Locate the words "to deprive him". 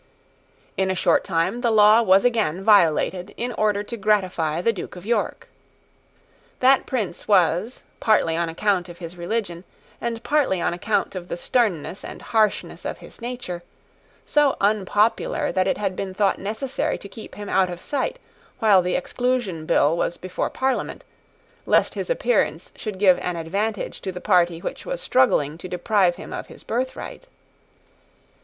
25.59-26.33